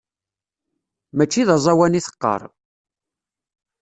[1.15, 2.41] Mačči d aẓawan i teɣɣar.